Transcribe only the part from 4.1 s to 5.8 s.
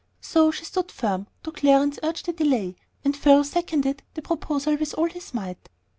the proposal with all his might.